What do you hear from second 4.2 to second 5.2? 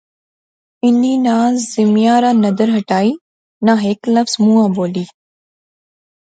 مونہواں بولی